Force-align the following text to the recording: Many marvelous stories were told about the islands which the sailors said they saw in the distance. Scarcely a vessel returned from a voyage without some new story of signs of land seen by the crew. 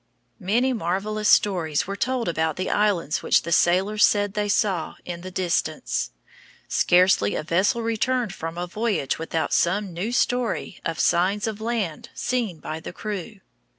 Many 0.39 0.73
marvelous 0.73 1.29
stories 1.29 1.85
were 1.85 1.95
told 1.95 2.27
about 2.27 2.55
the 2.55 2.71
islands 2.71 3.21
which 3.21 3.43
the 3.43 3.51
sailors 3.51 4.03
said 4.03 4.33
they 4.33 4.49
saw 4.49 4.95
in 5.05 5.21
the 5.21 5.29
distance. 5.29 6.09
Scarcely 6.67 7.35
a 7.35 7.43
vessel 7.43 7.83
returned 7.83 8.33
from 8.33 8.57
a 8.57 8.65
voyage 8.65 9.19
without 9.19 9.53
some 9.53 9.93
new 9.93 10.11
story 10.11 10.81
of 10.83 10.99
signs 10.99 11.45
of 11.45 11.61
land 11.61 12.09
seen 12.15 12.57
by 12.57 12.79
the 12.79 12.91
crew. 12.91 13.41